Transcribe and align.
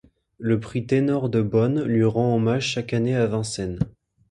Le 0.39 0.59
Prix 0.59 0.87
Ténor 0.87 1.29
de 1.29 1.43
Baune 1.43 1.83
lui 1.83 2.03
rend 2.05 2.35
hommage 2.35 2.65
chaque 2.69 2.91
année 2.93 3.15
à 3.15 3.27
Vincennes. 3.27 3.77